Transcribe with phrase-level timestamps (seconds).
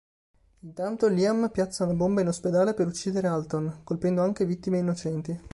[0.61, 5.39] Intanto Liam piazza una bomba in ospedale per uccidere Alton, colpendo anche vittime innocenti.